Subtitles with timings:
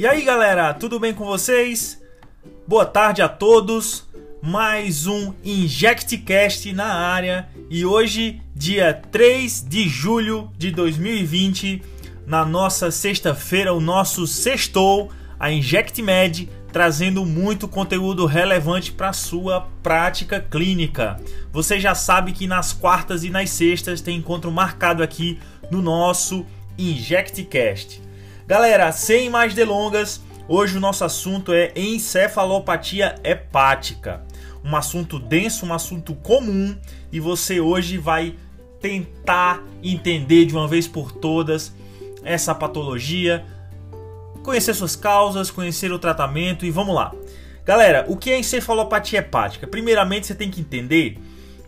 [0.00, 2.00] E aí galera, tudo bem com vocês?
[2.66, 4.08] Boa tarde a todos.
[4.40, 11.82] Mais um InjectCast na área e hoje, dia 3 de julho de 2020,
[12.26, 20.40] na nossa sexta-feira, o nosso sextou, a InjectMed, trazendo muito conteúdo relevante para sua prática
[20.40, 21.20] clínica.
[21.52, 25.38] Você já sabe que nas quartas e nas sextas tem encontro marcado aqui
[25.70, 26.46] no nosso
[26.78, 28.08] InjectCast.
[28.50, 34.24] Galera, sem mais delongas, hoje o nosso assunto é encefalopatia hepática.
[34.64, 36.76] Um assunto denso, um assunto comum
[37.12, 38.34] e você hoje vai
[38.80, 41.72] tentar entender de uma vez por todas
[42.24, 43.46] essa patologia,
[44.42, 47.14] conhecer suas causas, conhecer o tratamento e vamos lá.
[47.64, 49.64] Galera, o que é encefalopatia hepática?
[49.64, 51.20] Primeiramente, você tem que entender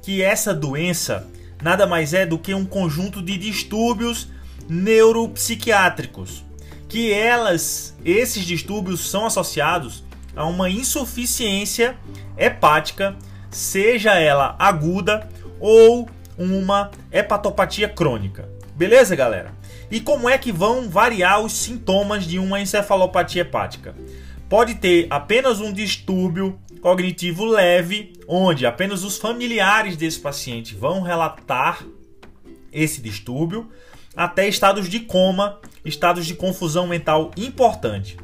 [0.03, 1.31] que essa doença
[1.63, 4.27] nada mais é do que um conjunto de distúrbios
[4.69, 6.51] neuropsiquiátricos
[6.93, 10.05] que elas, esses distúrbios são associados
[10.37, 11.97] a uma insuficiência
[12.37, 13.17] hepática,
[13.51, 15.27] seja ela aguda
[15.59, 18.47] ou uma hepatopatia crônica.
[18.77, 19.55] Beleza, galera?
[19.91, 23.95] E como é que vão variar os sintomas de uma encefalopatia hepática?
[24.47, 31.87] Pode ter apenas um distúrbio cognitivo leve, onde apenas os familiares desse paciente vão relatar
[32.71, 33.71] esse distúrbio,
[34.15, 38.17] até estados de coma, estados de confusão mental importante.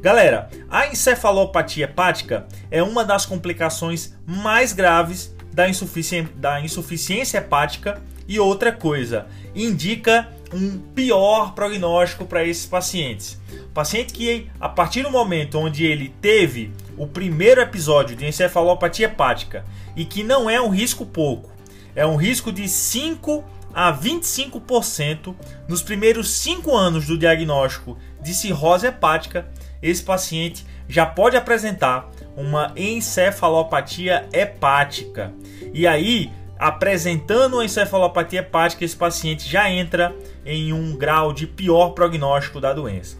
[0.00, 8.00] Galera, a encefalopatia hepática é uma das complicações mais graves da, insufici da insuficiência hepática
[8.28, 13.40] e outra coisa, indica um pior prognóstico para esses pacientes.
[13.74, 19.64] Paciente que, a partir do momento onde ele teve o primeiro episódio de encefalopatia hepática
[19.96, 21.50] e que não é um risco pouco,
[21.94, 25.34] é um risco de 5 a 25%
[25.68, 29.48] nos primeiros 5 anos do diagnóstico de cirrose hepática,
[29.82, 35.32] esse paciente já pode apresentar uma encefalopatia hepática.
[35.72, 40.14] E aí, apresentando a encefalopatia hepática, esse paciente já entra
[40.44, 43.16] em um grau de pior prognóstico da doença.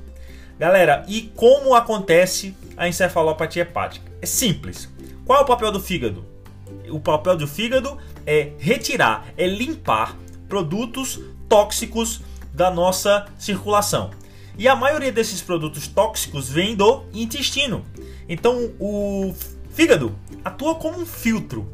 [0.58, 4.10] Galera, e como acontece a encefalopatia hepática?
[4.20, 4.88] É simples.
[5.24, 6.24] Qual é o papel do fígado?
[6.90, 10.16] O papel do fígado é retirar, é limpar
[10.48, 12.20] produtos tóxicos
[12.52, 14.10] da nossa circulação.
[14.56, 17.84] E a maioria desses produtos tóxicos vem do intestino.
[18.28, 19.32] Então o
[19.70, 21.72] fígado atua como um filtro.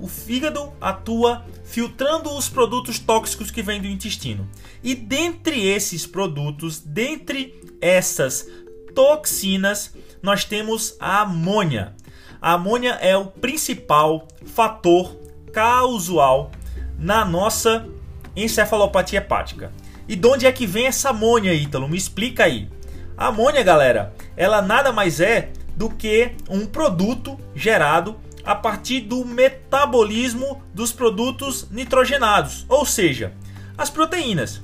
[0.00, 4.48] O fígado atua filtrando os produtos tóxicos que vêm do intestino.
[4.82, 8.48] E dentre esses produtos, dentre essas
[8.94, 11.94] toxinas, nós temos a amônia.
[12.42, 15.16] A amônia é o principal fator
[15.52, 16.50] causal
[16.98, 17.88] na nossa
[18.36, 19.72] encefalopatia hepática.
[20.08, 21.88] E de onde é que vem essa amônia, Ítalo?
[21.88, 22.68] Me explica aí.
[23.16, 29.24] A amônia, galera, ela nada mais é do que um produto gerado a partir do
[29.24, 33.32] metabolismo dos produtos nitrogenados, ou seja,
[33.76, 34.60] as proteínas.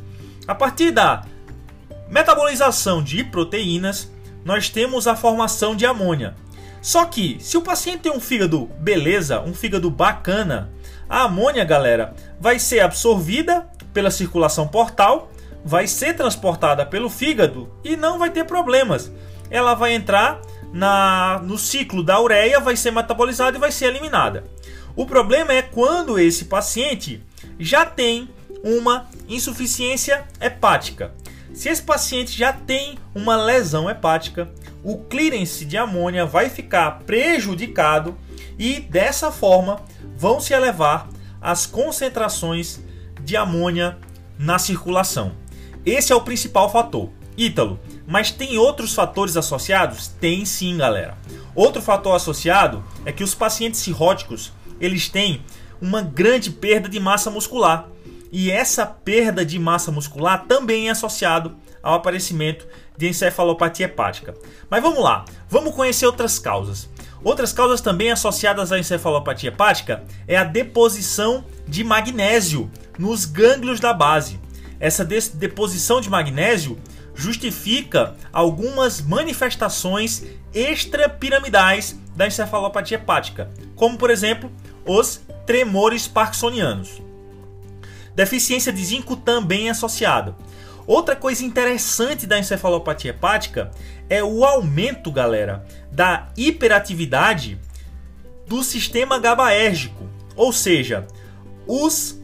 [0.47, 1.25] A partir da
[2.09, 4.11] metabolização de proteínas,
[4.45, 6.35] nós temos a formação de amônia.
[6.83, 10.71] Só que, se o paciente tem um fígado beleza, um fígado bacana,
[11.11, 15.29] a amônia, galera, vai ser absorvida pela circulação portal,
[15.65, 19.11] vai ser transportada pelo fígado e não vai ter problemas.
[19.51, 20.41] Ela vai entrar
[20.73, 24.45] na, no ciclo da ureia, vai ser metabolizada e vai ser eliminada.
[24.95, 27.21] O problema é quando esse paciente
[27.59, 28.29] já tem
[28.63, 31.13] uma insuficiência hepática.
[31.53, 34.49] Se esse paciente já tem uma lesão hepática,
[34.85, 38.17] o clearance de amônia vai ficar prejudicado
[38.61, 39.81] e dessa forma
[40.15, 41.09] vão se elevar
[41.41, 42.79] as concentrações
[43.23, 43.97] de amônia
[44.39, 45.33] na circulação.
[45.85, 47.09] Esse é o principal fator.
[47.39, 50.09] Ítalo, mas tem outros fatores associados?
[50.09, 51.17] Tem sim, galera.
[51.55, 55.43] Outro fator associado é que os pacientes cirróticos, eles têm
[55.81, 57.89] uma grande perda de massa muscular.
[58.31, 64.35] E essa perda de massa muscular também é associado ao aparecimento de encefalopatia hepática.
[64.69, 66.91] Mas vamos lá, vamos conhecer outras causas.
[67.23, 73.93] Outras causas também associadas à encefalopatia hepática é a deposição de magnésio nos gânglios da
[73.93, 74.41] base.
[74.79, 76.79] Essa deposição de magnésio
[77.15, 80.25] justifica algumas manifestações
[80.55, 84.51] extrapiramidais da encefalopatia hepática, como por exemplo
[84.87, 87.03] os tremores parkinsonianos.
[88.15, 90.35] Deficiência de zinco também é associada.
[90.91, 93.71] Outra coisa interessante da encefalopatia hepática
[94.09, 97.61] é o aumento, galera, da hiperatividade
[98.49, 101.07] do sistema GABAérgico, ou seja,
[101.65, 102.21] os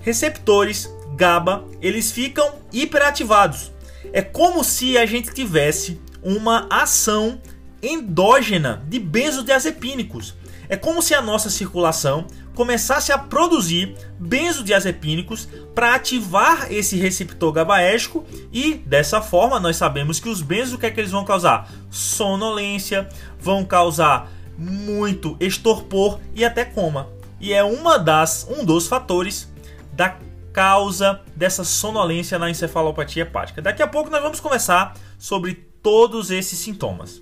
[0.00, 3.70] receptores GABA eles ficam hiperativados.
[4.14, 7.38] É como se a gente tivesse uma ação
[7.82, 10.34] endógena de benzodiazepínicos.
[10.70, 12.26] É como se a nossa circulação
[12.56, 20.28] começasse a produzir benzodiazepínicos para ativar esse receptor GABAérgico e dessa forma nós sabemos que
[20.28, 21.70] os benzos o que é que eles vão causar?
[21.90, 23.08] Sonolência,
[23.38, 27.08] vão causar muito estorpor e até coma.
[27.38, 29.52] E é uma das um dos fatores
[29.92, 30.16] da
[30.50, 33.60] causa dessa sonolência na encefalopatia hepática.
[33.60, 37.20] Daqui a pouco nós vamos conversar sobre todos esses sintomas.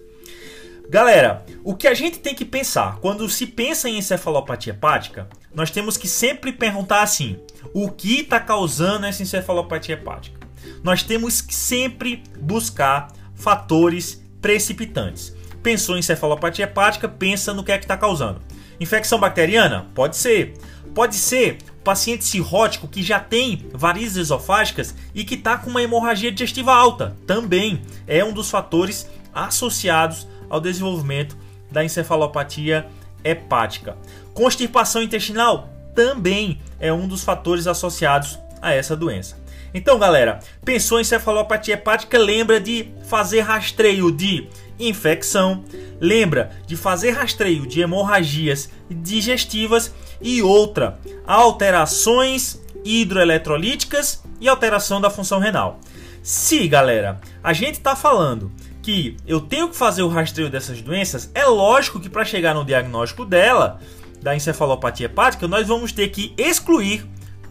[0.88, 5.70] Galera, o que a gente tem que pensar quando se pensa em encefalopatia hepática, nós
[5.70, 7.38] temos que sempre perguntar assim:
[7.72, 10.38] o que está causando essa encefalopatia hepática?
[10.82, 15.34] Nós temos que sempre buscar fatores precipitantes.
[15.62, 18.42] Pensou em encefalopatia hepática, pensa no que é que está causando.
[18.78, 19.86] Infecção bacteriana?
[19.94, 20.54] Pode ser.
[20.94, 26.30] Pode ser paciente cirrótico que já tem varizes esofágicas e que está com uma hemorragia
[26.30, 27.16] digestiva alta.
[27.26, 31.36] Também é um dos fatores associados ao desenvolvimento
[31.68, 32.86] da encefalopatia
[33.24, 33.96] hepática.
[34.32, 39.36] Constipação intestinal também é um dos fatores associados a essa doença.
[39.74, 44.46] Então, galera, pensou em encefalopatia hepática, lembra de fazer rastreio de
[44.78, 45.64] infecção,
[46.00, 49.92] lembra de fazer rastreio de hemorragias digestivas
[50.22, 55.80] e outra, alterações hidroeletrolíticas e alteração da função renal.
[56.22, 58.52] Se, galera, a gente está falando
[58.84, 62.66] que eu tenho que fazer o rastreio dessas doenças, é lógico que para chegar no
[62.66, 63.80] diagnóstico dela,
[64.20, 67.06] da encefalopatia hepática, nós vamos ter que excluir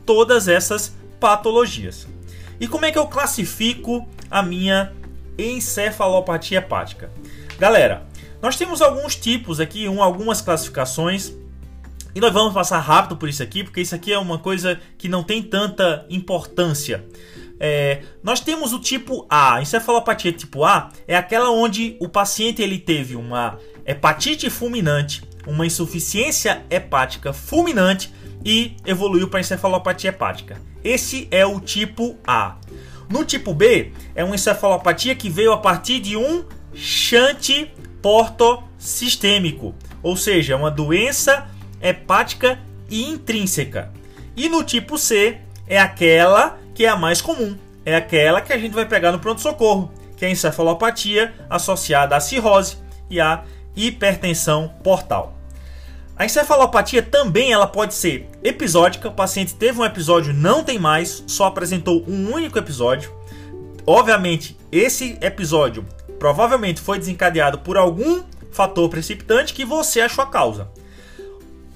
[0.06, 2.08] todas essas patologias.
[2.60, 4.94] E como é que eu classifico a minha
[5.36, 7.12] encefalopatia hepática?
[7.58, 8.06] Galera,
[8.40, 11.34] nós temos alguns tipos aqui, um, algumas classificações,
[12.14, 15.10] e nós vamos passar rápido por isso aqui, porque isso aqui é uma coisa que
[15.10, 17.04] não tem tanta importância.
[17.60, 19.62] É, nós temos o tipo A.
[19.62, 26.64] Encefalopatia tipo A é aquela onde o paciente ele teve uma hepatite fulminante, uma insuficiência
[26.70, 28.12] hepática fulminante
[28.44, 30.60] e evoluiu para encefalopatia hepática.
[30.84, 32.58] Esse é o tipo A.
[33.10, 37.68] No tipo B, é uma encefalopatia que veio a partir de um shunt
[38.02, 41.48] portosistêmico, ou seja, uma doença
[41.82, 42.60] hepática
[42.90, 43.92] intrínseca.
[44.36, 47.58] E no tipo C, é aquela que é a mais comum.
[47.86, 52.20] É aquela que a gente vai pegar no pronto-socorro, que é a encefalopatia associada à
[52.20, 52.78] cirrose
[53.10, 53.44] e à
[53.76, 55.38] hipertensão portal.
[56.16, 61.24] A encefalopatia também ela pode ser episódica, o paciente teve um episódio, não tem mais,
[61.28, 63.12] só apresentou um único episódio.
[63.86, 65.86] Obviamente, esse episódio
[66.20, 70.70] provavelmente foi desencadeado por algum fator precipitante que você achou a causa.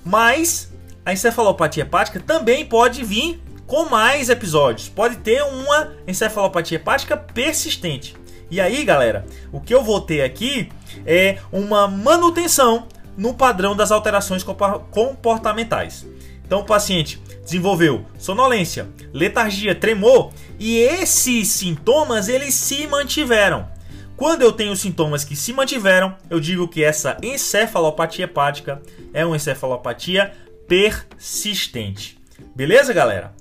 [0.05, 0.71] Mas
[1.03, 4.89] a encefalopatia hepática também pode vir com mais episódios.
[4.89, 8.15] Pode ter uma encefalopatia hepática persistente.
[8.49, 10.69] E aí, galera, o que eu vou ter aqui
[11.05, 12.87] é uma manutenção
[13.17, 14.43] no padrão das alterações
[14.89, 16.07] comportamentais.
[16.45, 23.67] Então, o paciente desenvolveu sonolência, letargia, tremor e esses sintomas eles se mantiveram.
[24.15, 28.81] Quando eu tenho sintomas que se mantiveram, eu digo que essa encefalopatia hepática
[29.13, 30.33] é uma encefalopatia
[30.67, 32.17] persistente.
[32.55, 33.33] Beleza, galera?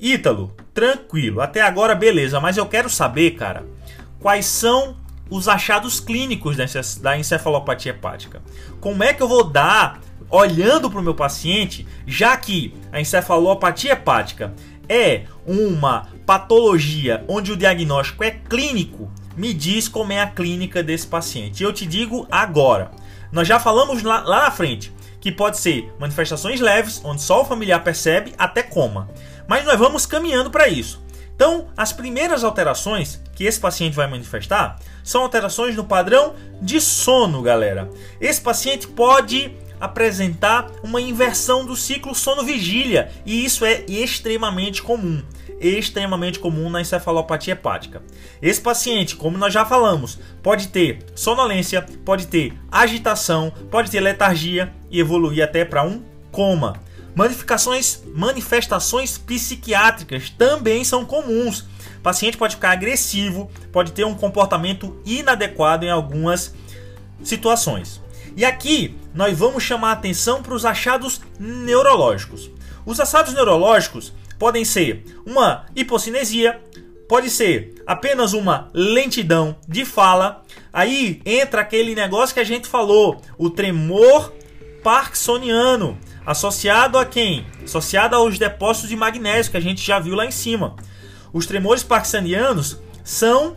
[0.00, 1.40] Ítalo, tranquilo.
[1.40, 2.40] Até agora, beleza.
[2.40, 3.66] Mas eu quero saber, cara,
[4.20, 4.96] quais são
[5.30, 6.56] os achados clínicos
[7.00, 8.42] da encefalopatia hepática.
[8.80, 13.92] Como é que eu vou dar, olhando para o meu paciente, já que a encefalopatia
[13.92, 14.54] hepática
[14.88, 21.06] é uma patologia onde o diagnóstico é clínico, me diz como é a clínica desse
[21.06, 21.62] paciente.
[21.62, 22.90] Eu te digo agora.
[23.32, 27.44] Nós já falamos lá, lá na frente que pode ser manifestações leves, onde só o
[27.46, 29.08] familiar percebe, até coma.
[29.46, 31.02] Mas nós vamos caminhando para isso.
[31.34, 37.42] Então, as primeiras alterações que esse paciente vai manifestar são alterações no padrão de sono,
[37.42, 37.90] galera.
[38.20, 45.22] Esse paciente pode apresentar uma inversão do ciclo sono-vigília e isso é extremamente comum.
[45.60, 48.02] Extremamente comum na encefalopatia hepática.
[48.40, 54.72] Esse paciente, como nós já falamos, pode ter sonolência, pode ter agitação, pode ter letargia
[54.90, 56.80] e evoluir até para um coma.
[57.14, 61.60] Manifestações, manifestações psiquiátricas também são comuns.
[61.98, 66.54] O paciente pode ficar agressivo, pode ter um comportamento inadequado em algumas
[67.22, 68.02] situações.
[68.36, 72.50] E aqui nós vamos chamar atenção para os achados neurológicos.
[72.84, 76.60] Os achados neurológicos podem ser uma hipocinesia,
[77.08, 80.42] pode ser apenas uma lentidão de fala.
[80.72, 84.32] Aí entra aquele negócio que a gente falou, o tremor
[84.82, 85.96] parkinsoniano.
[86.26, 87.46] Associado a quem?
[87.64, 90.76] Associado aos depósitos de magnésio que a gente já viu lá em cima.
[91.32, 93.56] Os tremores parkinsonianos são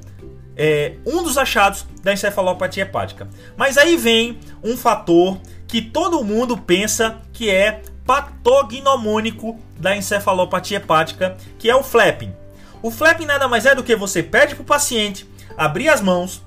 [0.56, 3.30] é, um dos achados da encefalopatia hepática.
[3.56, 11.38] Mas aí vem um fator que todo mundo pensa que é patognomônico da encefalopatia hepática,
[11.60, 12.34] que é o flapping.
[12.82, 16.42] O flapping nada mais é do que você pede para o paciente abrir as mãos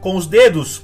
[0.00, 0.82] com os dedos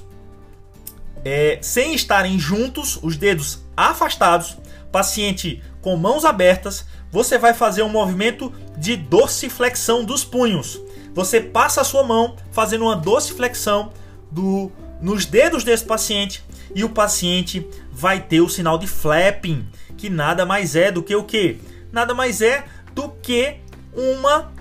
[1.23, 4.57] é, sem estarem juntos, os dedos afastados,
[4.93, 10.79] paciente com mãos abertas, você vai fazer um movimento de dorsiflexão dos punhos.
[11.15, 13.91] Você passa a sua mão fazendo uma dorsiflexão
[14.31, 14.71] do,
[15.01, 16.43] nos dedos desse paciente
[16.75, 21.15] e o paciente vai ter o sinal de flapping, que nada mais é do que
[21.15, 21.59] o que?
[21.91, 23.57] Nada mais é do que
[23.95, 24.51] uma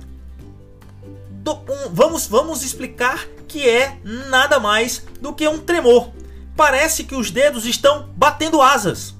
[1.31, 6.11] do, um, vamos vamos explicar que é nada mais do que um tremor.
[6.57, 9.15] Parece que os dedos estão batendo asas.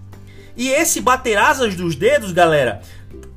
[0.57, 2.83] E esse bater asas dos dedos, galera,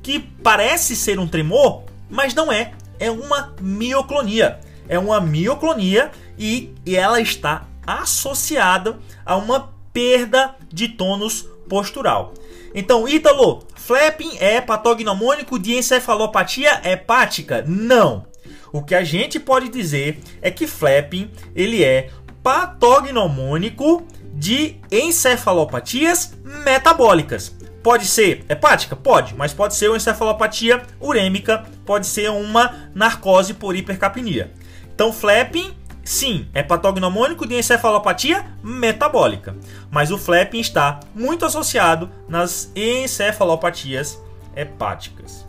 [0.02, 2.72] que parece ser um tremor, mas não é.
[2.98, 4.60] É uma mioclonia.
[4.88, 12.34] É uma mioclonia e, e ela está associada a uma perda de tônus postural.
[12.74, 17.64] Então, Ítalo, flapping é patognomônico de encefalopatia hepática?
[17.66, 18.26] Não.
[18.72, 22.10] O que a gente pode dizer é que flapping ele é
[22.42, 24.06] patognomônico
[24.36, 27.56] de encefalopatias metabólicas.
[27.82, 28.94] Pode ser hepática?
[28.94, 34.52] Pode, mas pode ser uma encefalopatia urêmica, pode ser uma narcose por hipercapnia.
[34.94, 35.74] Então, flapping,
[36.04, 39.56] sim, é patognomônico de encefalopatia metabólica,
[39.90, 44.20] mas o flapping está muito associado nas encefalopatias
[44.54, 45.46] hepáticas.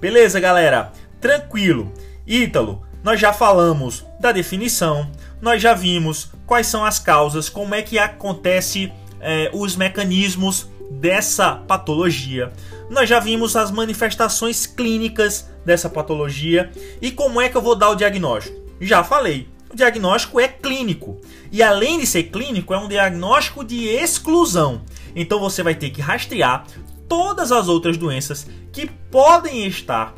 [0.00, 0.92] Beleza, galera?
[1.20, 1.92] Tranquilo.
[2.26, 7.82] Ítalo, nós já falamos da definição, nós já vimos quais são as causas, como é
[7.82, 12.52] que acontece é, os mecanismos dessa patologia.
[12.90, 17.90] Nós já vimos as manifestações clínicas dessa patologia e como é que eu vou dar
[17.90, 18.58] o diagnóstico.
[18.80, 21.20] Já falei, o diagnóstico é clínico
[21.52, 24.82] e além de ser clínico, é um diagnóstico de exclusão.
[25.14, 26.66] Então você vai ter que rastrear
[27.08, 30.14] todas as outras doenças que podem estar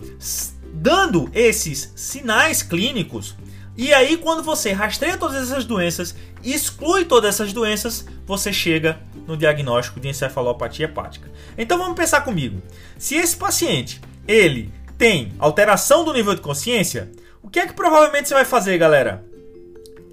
[0.82, 3.36] dando esses sinais clínicos
[3.74, 9.34] e aí, quando você rastreia todas essas doenças, exclui todas essas doenças, você chega no
[9.34, 11.30] diagnóstico de encefalopatia hepática.
[11.56, 12.60] Então vamos pensar comigo.
[12.98, 13.98] Se esse paciente,
[14.28, 17.10] ele tem alteração do nível de consciência,
[17.42, 19.24] o que é que provavelmente você vai fazer, galera?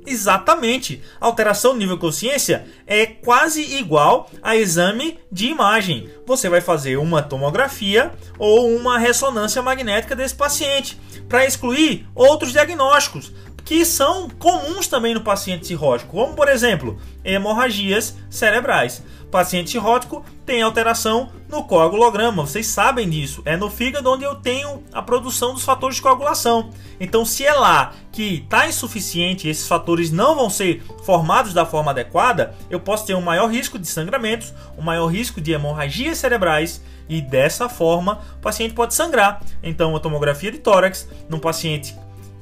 [0.09, 1.03] Exatamente.
[1.19, 6.09] Alteração do nível de consciência é quase igual a exame de imagem.
[6.25, 13.31] Você vai fazer uma tomografia ou uma ressonância magnética desse paciente para excluir outros diagnósticos
[13.69, 19.03] que são comuns também no paciente cirrótico, como por exemplo, hemorragias cerebrais.
[19.21, 23.43] O paciente cirrótico tem alteração no coagulograma, vocês sabem disso.
[23.45, 26.71] É no fígado onde eu tenho a produção dos fatores de coagulação.
[26.99, 31.91] Então, se é lá que está insuficiente, esses fatores não vão ser formados da forma
[31.91, 36.81] adequada, eu posso ter um maior risco de sangramentos, um maior risco de hemorragias cerebrais
[37.07, 39.43] e dessa forma o paciente pode sangrar.
[39.61, 41.95] Então, a tomografia de tórax num paciente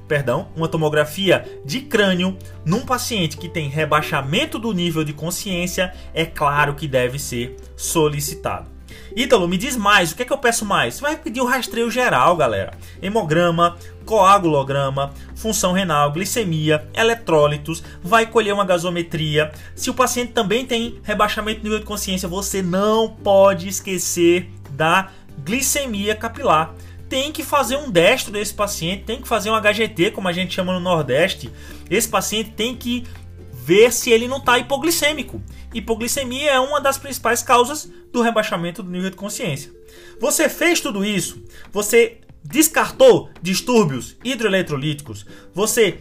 [0.08, 6.26] perdão, uma tomografia de crânio num paciente que tem rebaixamento do nível de consciência, é
[6.26, 8.78] claro que deve ser solicitado.
[9.16, 10.96] Ítalo, me diz mais, o que é que eu peço mais?
[10.96, 12.74] Você vai pedir o rastreio geral, galera.
[13.02, 19.52] Hemograma, coagulograma, função renal, glicemia, eletrólitos, vai colher uma gasometria.
[19.76, 25.10] Se o paciente também tem rebaixamento do nível de consciência, você não pode esquecer da
[25.44, 26.74] glicemia capilar
[27.10, 30.54] tem que fazer um destro desse paciente, tem que fazer um HGT, como a gente
[30.54, 31.52] chama no Nordeste.
[31.90, 33.06] Esse paciente tem que
[33.52, 35.42] ver se ele não está hipoglicêmico.
[35.74, 39.72] Hipoglicemia é uma das principais causas do rebaixamento do nível de consciência.
[40.20, 46.00] Você fez tudo isso, você descartou distúrbios hidroeletrolíticos, você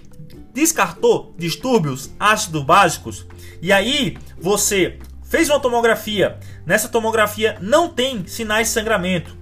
[0.55, 3.27] descartou distúrbios ácido básicos,
[3.61, 6.39] e aí você fez uma tomografia.
[6.65, 9.37] Nessa tomografia não tem sinais de sangramento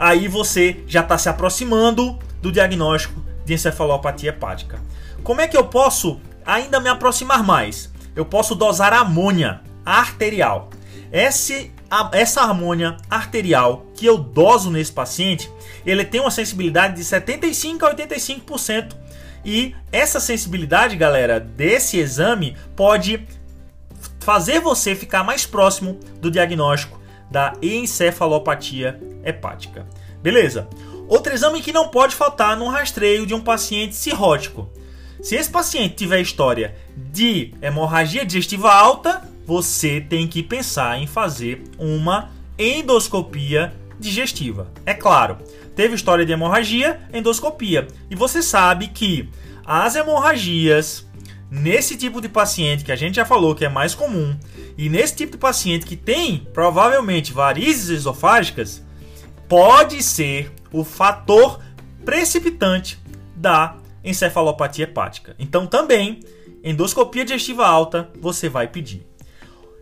[0.00, 4.80] aí você já está se aproximando do diagnóstico de encefalopatia hepática.
[5.22, 7.92] Como é que eu posso ainda me aproximar mais?
[8.16, 10.70] Eu posso dosar amônia arterial.
[11.12, 15.50] Esse, a, essa amônia arterial que eu doso nesse paciente,
[15.84, 18.96] ele tem uma sensibilidade de 75 a 85%.
[19.44, 23.26] E essa sensibilidade, galera, desse exame pode
[24.18, 26.99] fazer você ficar mais próximo do diagnóstico
[27.30, 29.86] da encefalopatia hepática.
[30.22, 30.68] Beleza?
[31.08, 34.70] Outro exame que não pode faltar no rastreio de um paciente cirrótico.
[35.22, 41.64] Se esse paciente tiver história de hemorragia digestiva alta, você tem que pensar em fazer
[41.78, 44.70] uma endoscopia digestiva.
[44.86, 45.38] É claro,
[45.74, 47.86] teve história de hemorragia, endoscopia.
[48.08, 49.28] E você sabe que
[49.66, 51.06] as hemorragias
[51.50, 54.38] nesse tipo de paciente que a gente já falou que é mais comum
[54.78, 58.84] e nesse tipo de paciente que tem provavelmente varizes esofágicas,
[59.48, 61.60] pode ser o fator
[62.04, 62.98] precipitante
[63.34, 65.34] da encefalopatia hepática.
[65.38, 66.20] Então também
[66.62, 69.06] endoscopia digestiva alta você vai pedir.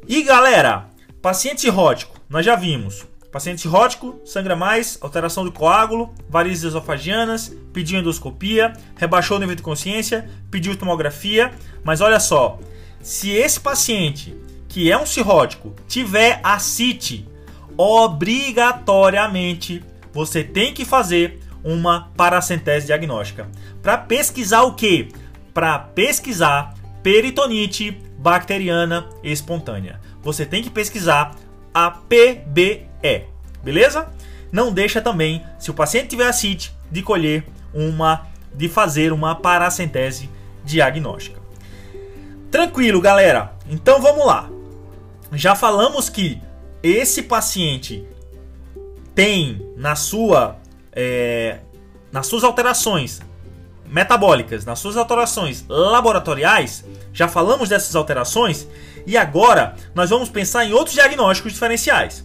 [0.06, 0.88] E galera,
[1.20, 3.06] paciente cirrótico, nós já vimos.
[3.30, 9.62] Paciente cirrótico, sangra mais, alteração do coágulo, varizes esofagianas, pediu endoscopia, rebaixou o nível de
[9.62, 11.52] consciência, pediu tomografia.
[11.84, 12.58] Mas olha só,
[13.02, 14.34] se esse paciente,
[14.66, 17.28] que é um cirrótico, tiver ascite,
[17.76, 23.46] obrigatoriamente você tem que fazer uma paracentese diagnóstica.
[23.82, 25.08] Para pesquisar o que?
[25.52, 30.00] Para pesquisar peritonite bacteriana espontânea.
[30.22, 31.36] Você tem que pesquisar
[31.72, 32.87] a PBE,
[33.62, 34.08] beleza?
[34.50, 40.30] Não deixa também, se o paciente tiver ascite, de colher uma, de fazer uma paracentese
[40.64, 41.38] diagnóstica.
[42.50, 43.52] Tranquilo, galera.
[43.68, 44.48] Então vamos lá.
[45.32, 46.40] Já falamos que
[46.82, 48.06] esse paciente
[49.14, 50.56] tem na sua
[50.92, 51.58] é,
[52.10, 53.20] nas suas alterações
[53.86, 58.66] metabólicas, nas suas alterações laboratoriais, já falamos dessas alterações
[59.06, 62.24] e agora nós vamos pensar em outros diagnósticos diferenciais.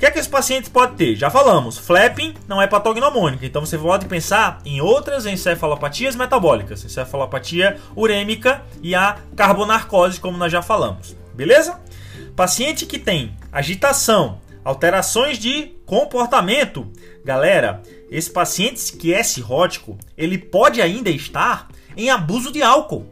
[0.00, 1.14] Que é que esse paciente pode ter?
[1.14, 7.76] Já falamos, flapping não é patognomônica, então você pode pensar em outras encefalopatias metabólicas, encefalopatia
[7.94, 11.14] urêmica e a carbonarcose, como nós já falamos.
[11.34, 11.78] Beleza?
[12.34, 16.90] Paciente que tem agitação, alterações de comportamento,
[17.22, 23.06] galera, esse paciente que é cirrótico, ele pode ainda estar em abuso de álcool.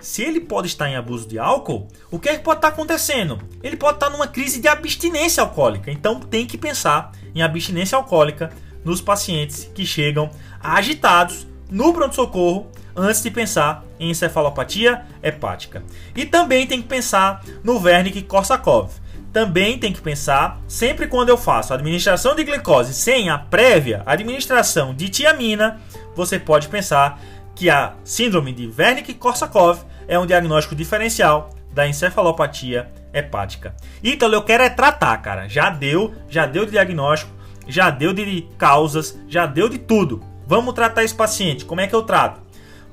[0.00, 3.40] Se ele pode estar em abuso de álcool, o que, é que pode estar acontecendo?
[3.62, 5.90] Ele pode estar numa crise de abstinência alcoólica.
[5.90, 8.50] Então tem que pensar em abstinência alcoólica
[8.84, 15.82] nos pacientes que chegam agitados no pronto-socorro antes de pensar em encefalopatia hepática.
[16.14, 18.90] E também tem que pensar no Wernicke-Korsakov.
[19.32, 24.94] Também tem que pensar, sempre quando eu faço administração de glicose sem a prévia administração
[24.94, 25.80] de tiamina,
[26.16, 27.20] você pode pensar
[27.58, 33.74] que a síndrome de Wernicke-Korsakov é um diagnóstico diferencial da encefalopatia hepática.
[34.02, 35.48] Então eu quero é tratar, cara.
[35.48, 37.32] Já deu, já deu de diagnóstico,
[37.66, 40.22] já deu de causas, já deu de tudo.
[40.46, 41.64] Vamos tratar esse paciente.
[41.64, 42.40] Como é que eu trato?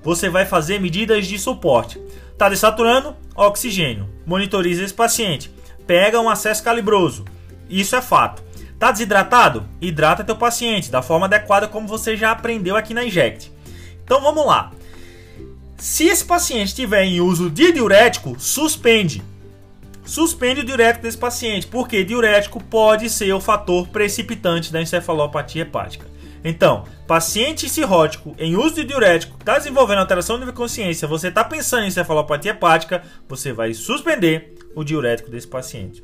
[0.01, 2.01] Você vai fazer medidas de suporte.
[2.35, 3.15] Tá desaturando?
[3.35, 4.09] Oxigênio.
[4.25, 5.51] Monitoriza esse paciente.
[5.85, 7.23] Pega um acesso calibroso.
[7.69, 8.43] Isso é fato.
[8.79, 9.63] Tá desidratado?
[9.79, 13.54] Hidrata teu paciente da forma adequada como você já aprendeu aqui na Inject.
[14.05, 14.71] Então vamos lá.
[15.77, 19.21] Se esse paciente estiver em uso de diurético, suspende.
[20.05, 26.05] Suspende o diurético desse paciente, porque diurético pode ser o fator precipitante da encefalopatia hepática.
[26.43, 31.85] Então, paciente cirrótico em uso de diurético, está desenvolvendo alteração de consciência, você está pensando
[31.85, 36.03] em encefalopatia hepática, você vai suspender o diurético desse paciente.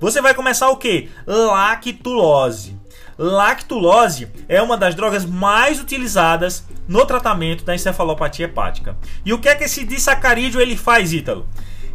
[0.00, 1.10] Você vai começar o que?
[1.26, 2.78] Lactulose.
[3.18, 8.96] Lactulose é uma das drogas mais utilizadas no tratamento da encefalopatia hepática.
[9.24, 11.46] E o que é que esse disacarídeo ele faz, Ítalo?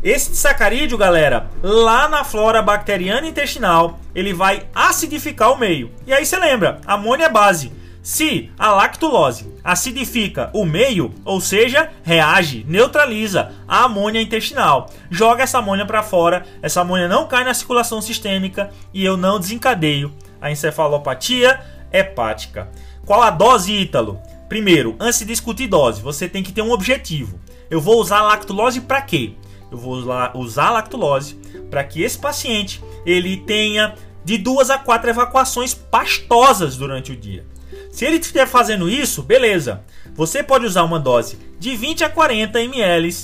[0.04, 5.91] Esse disacarídeo, galera, lá na flora bacteriana intestinal, ele vai acidificar o meio.
[6.06, 7.71] E aí você lembra, amônia é base.
[8.08, 15.58] Se a lactulose acidifica o meio, ou seja, reage, neutraliza a amônia intestinal, joga essa
[15.58, 20.50] amônia para fora, essa amônia não cai na circulação sistêmica e eu não desencadeio a
[20.50, 21.60] encefalopatia
[21.91, 22.72] hepática.
[23.06, 24.22] Qual a dose, Ítalo?
[24.48, 27.38] Primeiro, antes de discutir dose, você tem que ter um objetivo.
[27.70, 29.34] Eu vou usar a lactulose para quê?
[29.70, 29.96] Eu vou
[30.34, 31.36] usar a lactulose
[31.70, 37.46] para que esse paciente ele tenha de duas a quatro evacuações pastosas durante o dia.
[37.91, 39.84] Se ele estiver fazendo isso, beleza.
[40.15, 43.15] Você pode usar uma dose de 20 a 40 ml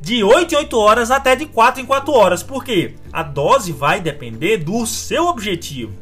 [0.00, 2.42] de 8 em 8 horas até de 4 em 4 horas.
[2.42, 2.94] Por quê?
[3.12, 5.92] A dose vai depender do seu objetivo.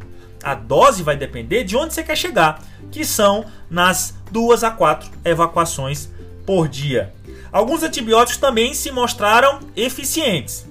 [0.43, 5.11] A dose vai depender de onde você quer chegar, que são nas 2 a 4
[5.25, 6.11] evacuações
[6.45, 7.15] por dia.
[7.51, 10.67] Alguns antibióticos também se mostraram eficientes.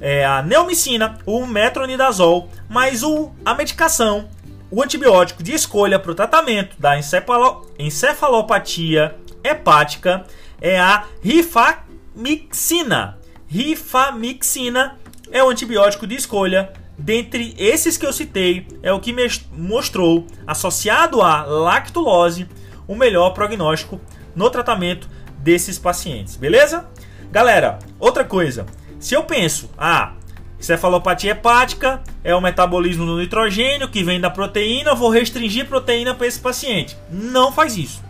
[0.00, 4.28] É a neomicina, o metronidazol, mas o, a medicação,
[4.72, 10.24] o antibiótico de escolha para o tratamento da encefalo, encefalopatia hepática
[10.62, 13.18] é a rifamicina.
[13.46, 14.98] Rifamicina
[15.30, 19.14] é o antibiótico de escolha dentre esses que eu citei, é o que
[19.52, 22.48] mostrou, associado à lactulose,
[22.88, 24.00] o melhor prognóstico
[24.34, 25.06] no tratamento
[25.36, 26.88] desses pacientes, beleza?
[27.30, 28.64] Galera, outra coisa,
[28.98, 30.14] se eu penso, ah,
[30.62, 36.26] cefalopatia hepática é o metabolismo do nitrogênio que vem da proteína, vou restringir proteína para
[36.26, 36.96] esse paciente.
[37.10, 38.02] Não faz isso.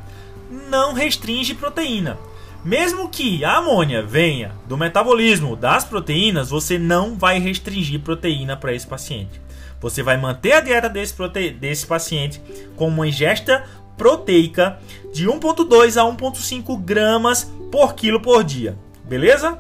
[0.69, 2.19] Não restringe proteína.
[2.63, 8.75] Mesmo que a amônia venha do metabolismo das proteínas, você não vai restringir proteína para
[8.75, 9.41] esse paciente.
[9.81, 11.51] Você vai manter a dieta desse, prote...
[11.51, 12.41] desse paciente
[12.77, 13.65] com uma ingesta
[13.97, 14.79] proteica
[15.13, 18.77] de 1,2 a 1,5 gramas por quilo por dia.
[19.05, 19.59] Beleza?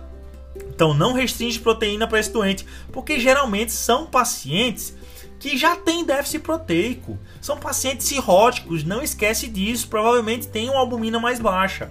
[0.74, 4.94] Então não restringe proteína para esse doente, porque geralmente são pacientes
[5.38, 7.18] que já têm déficit proteico.
[7.40, 11.90] São pacientes cirróticos, não esquece disso, provavelmente tem uma albumina mais baixa.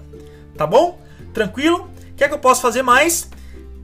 [0.55, 0.99] Tá bom?
[1.33, 1.89] Tranquilo?
[2.15, 3.29] Quer que eu possa fazer mais?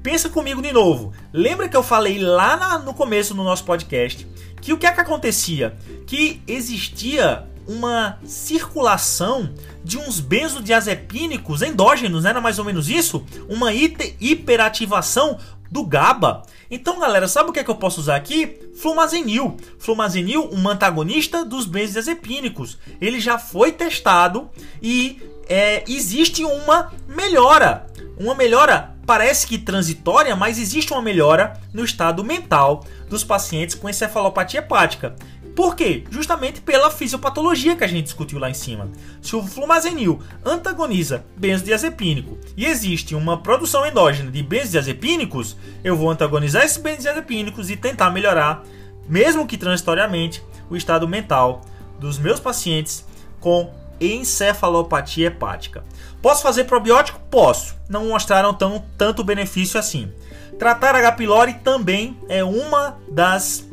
[0.01, 1.13] Pensa comigo de novo.
[1.33, 4.27] Lembra que eu falei lá na, no começo do nosso podcast
[4.67, 5.77] que o que é que acontecia?
[6.05, 9.53] Que existia uma circulação
[9.83, 12.29] de uns benzodiazepínicos endógenos, né?
[12.31, 13.25] era mais ou menos isso?
[13.49, 15.37] Uma hiperativação
[15.69, 16.43] do GABA.
[16.69, 18.59] Então, galera, sabe o que é que eu posso usar aqui?
[18.75, 19.57] Flumazenil.
[19.79, 22.77] Flumazenil, um antagonista dos benzodiazepínicos.
[22.99, 24.49] Ele já foi testado
[24.81, 27.87] e é, existe uma melhora.
[28.17, 33.89] Uma melhora parece que transitória, mas existe uma melhora no estado mental dos pacientes com
[33.89, 35.15] encefalopatia hepática.
[35.57, 36.03] Por quê?
[36.11, 38.91] Justamente pela fisiopatologia que a gente discutiu lá em cima.
[39.19, 46.63] Se o flumazenil antagoniza benzodiazepínico e existe uma produção endógena de benzodiazepínicos, eu vou antagonizar
[46.63, 48.63] esses benzodiazepínicos e tentar melhorar,
[49.09, 51.63] mesmo que transitoriamente, o estado mental
[51.99, 53.03] dos meus pacientes
[53.39, 55.83] com encefalopatia hepática.
[56.21, 57.19] Posso fazer probiótico?
[57.31, 57.75] Posso.
[57.89, 60.13] Não mostraram tão, tanto benefício assim.
[60.59, 61.13] Tratar H.
[61.13, 63.67] pylori também é uma das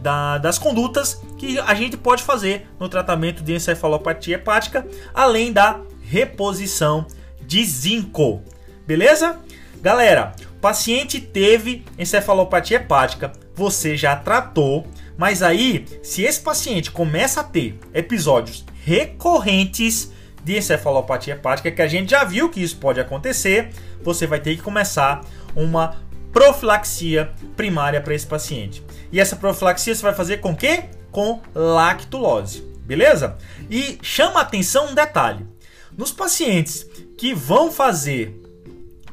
[0.00, 5.80] da, das condutas que a gente pode fazer no tratamento de encefalopatia hepática, além da
[6.02, 7.06] reposição
[7.40, 8.42] de zinco.
[8.86, 9.38] Beleza?
[9.80, 17.40] Galera, o paciente teve encefalopatia hepática, você já tratou, mas aí, se esse paciente começa
[17.40, 23.00] a ter episódios recorrentes de encefalopatia hepática, que a gente já viu que isso pode
[23.00, 23.70] acontecer,
[24.02, 25.24] você vai ter que começar
[25.54, 25.96] uma
[26.32, 28.82] profilaxia primária para esse paciente.
[29.10, 30.84] E essa profilaxia você vai fazer com que?
[31.10, 33.36] Com lactulose, beleza?
[33.70, 35.46] E chama atenção um detalhe:
[35.96, 38.40] nos pacientes que vão fazer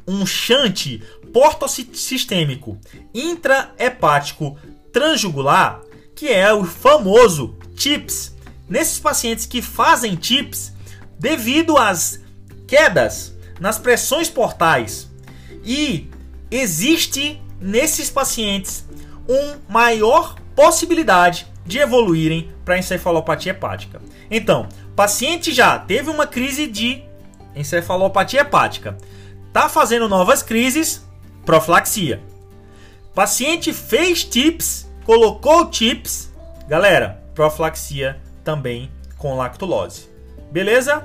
[0.07, 1.01] um shunt
[1.33, 2.77] portosistêmico
[3.13, 4.57] intrahepático
[4.93, 5.81] transjugular,
[6.15, 8.35] que é o famoso TIPS,
[8.69, 10.73] nesses pacientes que fazem TIPS
[11.19, 12.19] devido às
[12.67, 15.09] quedas nas pressões portais
[15.63, 16.09] e
[16.51, 18.85] existe nesses pacientes
[19.27, 24.01] uma maior possibilidade de evoluírem para encefalopatia hepática.
[24.29, 27.03] Então, paciente já teve uma crise de
[27.55, 28.97] encefalopatia hepática,
[29.51, 31.05] tá fazendo novas crises,
[31.45, 32.21] profilaxia.
[33.13, 36.31] Paciente fez TIPS, colocou TIPS,
[36.67, 40.09] galera, profilaxia também com lactulose.
[40.51, 41.03] Beleza?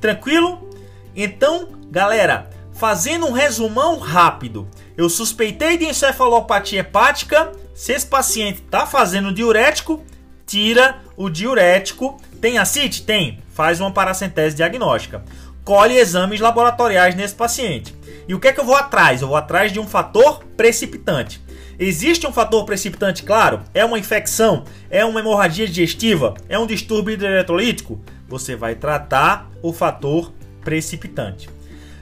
[0.00, 0.68] Tranquilo?
[1.16, 7.50] Então, galera, Fazendo um resumão rápido, eu suspeitei de encefalopatia hepática.
[7.78, 10.02] Se esse paciente está fazendo diurético,
[10.44, 12.20] tira o diurético.
[12.40, 13.04] Tem acite?
[13.04, 13.38] Tem.
[13.54, 15.22] Faz uma paracentese diagnóstica.
[15.62, 17.94] Colhe exames laboratoriais nesse paciente.
[18.26, 19.22] E o que é que eu vou atrás?
[19.22, 21.40] Eu vou atrás de um fator precipitante.
[21.78, 23.60] Existe um fator precipitante, claro?
[23.72, 24.64] É uma infecção?
[24.90, 26.34] É uma hemorragia digestiva?
[26.48, 28.02] É um distúrbio hidroeletrolítico?
[28.26, 30.32] Você vai tratar o fator
[30.64, 31.48] precipitante.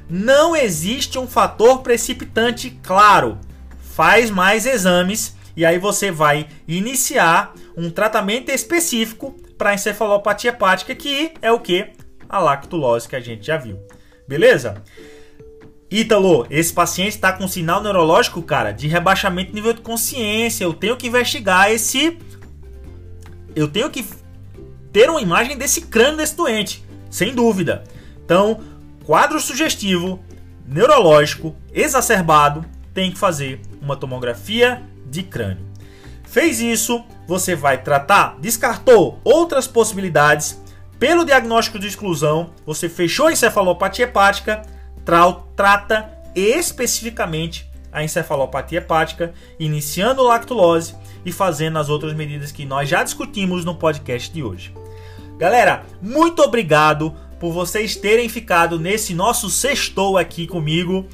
[0.08, 3.36] Não existe um fator precipitante claro.
[3.78, 11.32] Faz mais exames e aí você vai iniciar um tratamento específico para encefalopatia hepática, que
[11.40, 11.92] é o que?
[12.28, 13.78] A lactulose que a gente já viu.
[14.28, 14.82] Beleza?
[15.90, 20.64] Ítalo, esse paciente está com sinal neurológico, cara, de rebaixamento de nível de consciência.
[20.64, 22.18] Eu tenho que investigar esse.
[23.54, 24.04] Eu tenho que
[24.92, 27.84] ter uma imagem desse crânio desse doente, sem dúvida.
[28.24, 28.60] Então,
[29.04, 30.22] quadro sugestivo,
[30.66, 35.64] neurológico, exacerbado, tem que fazer uma tomografia de crânio.
[36.24, 40.60] Fez isso, você vai tratar, descartou outras possibilidades.
[40.98, 44.62] Pelo diagnóstico de exclusão, você fechou a encefalopatia hepática,
[45.04, 52.88] tra trata especificamente a encefalopatia hepática, iniciando lactulose e fazendo as outras medidas que nós
[52.88, 54.74] já discutimos no podcast de hoje.
[55.38, 61.06] Galera, muito obrigado por vocês terem ficado nesse nosso sextou aqui comigo.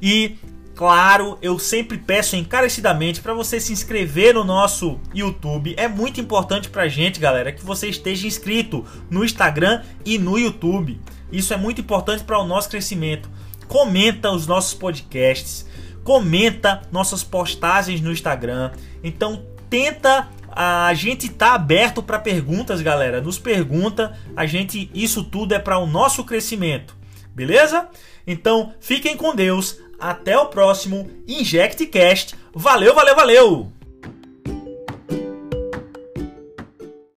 [0.00, 0.36] E
[0.80, 5.74] claro, eu sempre peço encarecidamente para você se inscrever no nosso YouTube.
[5.76, 10.98] É muito importante pra gente, galera, que você esteja inscrito no Instagram e no YouTube.
[11.30, 13.28] Isso é muito importante para o nosso crescimento.
[13.68, 15.66] Comenta os nossos podcasts,
[16.02, 18.70] comenta nossas postagens no Instagram.
[19.04, 23.20] Então tenta a gente tá aberto para perguntas, galera.
[23.20, 26.96] Nos pergunta, a gente isso tudo é para o nosso crescimento.
[27.34, 27.86] Beleza?
[28.26, 29.78] Então, fiquem com Deus.
[30.00, 32.34] Até o próximo InjectCast.
[32.54, 33.79] Valeu, valeu, valeu!